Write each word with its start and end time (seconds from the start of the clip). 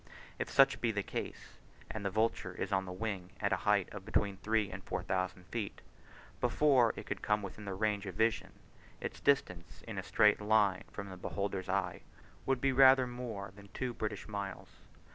If 0.39 0.49
such 0.49 0.81
be 0.81 0.91
the 0.91 1.03
case, 1.03 1.59
and 1.91 2.03
the 2.03 2.09
vulture 2.09 2.53
is 2.55 2.71
on 2.71 2.85
the 2.85 2.91
wing 2.91 3.33
at 3.39 3.53
a 3.53 3.69
height 3.69 3.87
of 3.93 4.03
between 4.03 4.37
three 4.37 4.71
and 4.71 4.83
four 4.83 5.03
thousand 5.03 5.45
feet, 5.49 5.79
before 6.39 6.91
it 6.95 7.05
could 7.05 7.21
come 7.21 7.43
within 7.43 7.65
the 7.65 7.75
range 7.75 8.07
of 8.07 8.15
vision, 8.15 8.53
its 8.99 9.19
distance 9.19 9.83
in 9.87 9.99
a 9.99 10.01
straight 10.03 10.41
line 10.41 10.85
from 10.91 11.09
the 11.11 11.17
beholder's 11.17 11.69
eye, 11.69 12.01
would 12.47 12.59
be 12.59 12.71
rather 12.71 13.05
more 13.05 13.51
than 13.55 13.69
two 13.75 13.93
British 13.93 14.27
miles. 14.27 14.69